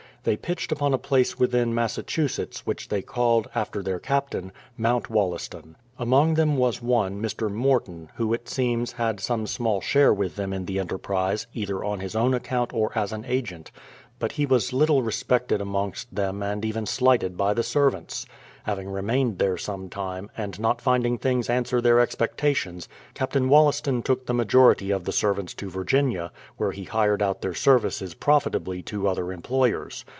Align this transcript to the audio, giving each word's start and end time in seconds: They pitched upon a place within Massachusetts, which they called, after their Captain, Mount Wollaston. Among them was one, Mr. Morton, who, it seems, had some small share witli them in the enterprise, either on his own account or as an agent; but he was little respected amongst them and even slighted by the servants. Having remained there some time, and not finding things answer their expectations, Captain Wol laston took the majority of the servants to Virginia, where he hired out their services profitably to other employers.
They 0.23 0.37
pitched 0.37 0.71
upon 0.71 0.93
a 0.93 0.99
place 0.99 1.39
within 1.39 1.73
Massachusetts, 1.73 2.63
which 2.63 2.89
they 2.89 3.01
called, 3.01 3.47
after 3.55 3.81
their 3.81 3.97
Captain, 3.99 4.51
Mount 4.77 5.09
Wollaston. 5.09 5.75
Among 5.97 6.35
them 6.35 6.57
was 6.57 6.79
one, 6.79 7.19
Mr. 7.19 7.49
Morton, 7.51 8.11
who, 8.17 8.31
it 8.31 8.47
seems, 8.47 8.91
had 8.91 9.19
some 9.19 9.47
small 9.47 9.81
share 9.81 10.13
witli 10.13 10.35
them 10.35 10.53
in 10.53 10.65
the 10.65 10.77
enterprise, 10.77 11.47
either 11.55 11.83
on 11.83 12.01
his 12.01 12.15
own 12.15 12.35
account 12.35 12.71
or 12.71 12.95
as 12.95 13.11
an 13.11 13.25
agent; 13.27 13.71
but 14.19 14.33
he 14.33 14.45
was 14.45 14.71
little 14.71 15.01
respected 15.01 15.59
amongst 15.59 16.13
them 16.13 16.43
and 16.43 16.63
even 16.65 16.85
slighted 16.85 17.35
by 17.35 17.55
the 17.55 17.63
servants. 17.63 18.27
Having 18.65 18.91
remained 18.91 19.39
there 19.39 19.57
some 19.57 19.89
time, 19.89 20.29
and 20.37 20.59
not 20.59 20.79
finding 20.79 21.17
things 21.17 21.49
answer 21.49 21.81
their 21.81 21.99
expectations, 21.99 22.87
Captain 23.15 23.49
Wol 23.49 23.65
laston 23.69 24.03
took 24.03 24.27
the 24.27 24.35
majority 24.35 24.91
of 24.91 25.05
the 25.05 25.11
servants 25.11 25.55
to 25.55 25.67
Virginia, 25.71 26.31
where 26.57 26.71
he 26.73 26.83
hired 26.83 27.23
out 27.23 27.41
their 27.41 27.55
services 27.55 28.13
profitably 28.13 28.83
to 28.83 29.07
other 29.07 29.31
employers. 29.33 30.05